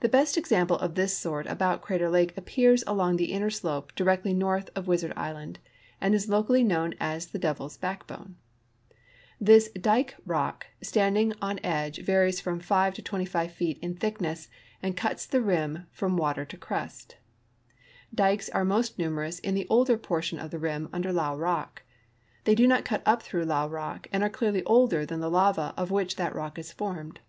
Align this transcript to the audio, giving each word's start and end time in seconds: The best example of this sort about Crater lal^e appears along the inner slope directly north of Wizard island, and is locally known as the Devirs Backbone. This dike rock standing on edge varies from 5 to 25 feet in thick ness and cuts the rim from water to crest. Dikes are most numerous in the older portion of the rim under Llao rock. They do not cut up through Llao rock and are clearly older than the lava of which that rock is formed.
The 0.00 0.08
best 0.08 0.38
example 0.38 0.78
of 0.78 0.94
this 0.94 1.18
sort 1.18 1.46
about 1.48 1.82
Crater 1.82 2.08
lal^e 2.08 2.34
appears 2.34 2.82
along 2.86 3.16
the 3.18 3.30
inner 3.30 3.50
slope 3.50 3.94
directly 3.94 4.32
north 4.32 4.70
of 4.74 4.86
Wizard 4.88 5.12
island, 5.18 5.58
and 6.00 6.14
is 6.14 6.30
locally 6.30 6.64
known 6.64 6.94
as 6.98 7.26
the 7.26 7.38
Devirs 7.38 7.76
Backbone. 7.78 8.36
This 9.38 9.68
dike 9.72 10.14
rock 10.24 10.68
standing 10.80 11.34
on 11.42 11.60
edge 11.62 11.98
varies 12.02 12.40
from 12.40 12.58
5 12.58 12.94
to 12.94 13.02
25 13.02 13.52
feet 13.52 13.78
in 13.82 13.94
thick 13.96 14.18
ness 14.18 14.48
and 14.82 14.96
cuts 14.96 15.26
the 15.26 15.42
rim 15.42 15.88
from 15.90 16.16
water 16.16 16.46
to 16.46 16.56
crest. 16.56 17.18
Dikes 18.14 18.48
are 18.48 18.64
most 18.64 18.98
numerous 18.98 19.40
in 19.40 19.54
the 19.54 19.66
older 19.68 19.98
portion 19.98 20.38
of 20.38 20.52
the 20.52 20.58
rim 20.58 20.88
under 20.90 21.12
Llao 21.12 21.36
rock. 21.38 21.82
They 22.44 22.54
do 22.54 22.66
not 22.66 22.86
cut 22.86 23.02
up 23.04 23.22
through 23.22 23.44
Llao 23.44 23.68
rock 23.70 24.06
and 24.10 24.22
are 24.22 24.30
clearly 24.30 24.64
older 24.64 25.04
than 25.04 25.20
the 25.20 25.30
lava 25.30 25.74
of 25.76 25.90
which 25.90 26.16
that 26.16 26.34
rock 26.34 26.58
is 26.58 26.72
formed. 26.72 27.20